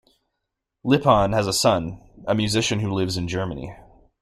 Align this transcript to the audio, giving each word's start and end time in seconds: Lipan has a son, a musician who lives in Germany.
Lipan 0.83 1.31
has 1.35 1.45
a 1.45 1.53
son, 1.53 2.01
a 2.25 2.33
musician 2.33 2.79
who 2.79 2.91
lives 2.91 3.17
in 3.17 3.27
Germany. 3.27 3.75